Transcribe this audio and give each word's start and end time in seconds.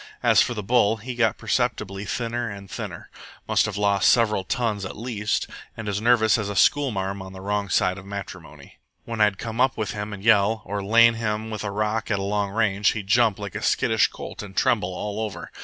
As 0.23 0.41
for 0.41 0.55
the 0.55 0.63
bull, 0.63 0.97
he 0.97 1.13
got 1.13 1.37
perceptibly 1.37 2.05
thinner 2.05 2.49
and 2.49 2.67
thinner 2.71 3.11
must 3.47 3.67
have 3.67 3.77
lost 3.77 4.09
several 4.11 4.43
tons 4.43 4.83
at 4.83 4.97
least 4.97 5.45
and 5.77 5.87
as 5.87 6.01
nervous 6.01 6.39
as 6.39 6.49
a 6.49 6.55
schoolmarm 6.55 7.21
on 7.21 7.33
the 7.33 7.39
wrong 7.39 7.69
side 7.69 7.99
of 7.99 8.05
matrimony. 8.07 8.79
When 9.05 9.21
I'd 9.21 9.37
come 9.37 9.61
up 9.61 9.77
with 9.77 9.91
him 9.91 10.11
and 10.11 10.23
yell, 10.23 10.63
or 10.65 10.83
lain 10.83 11.13
him 11.13 11.51
with 11.51 11.63
a 11.63 11.69
rock 11.69 12.09
at 12.09 12.17
long 12.17 12.49
range, 12.49 12.93
he'd 12.93 13.05
jump 13.05 13.37
like 13.37 13.53
a 13.53 13.61
skittish 13.61 14.07
colt 14.07 14.41
and 14.41 14.57
tremble 14.57 14.91
all 14.91 15.19
over. 15.19 15.51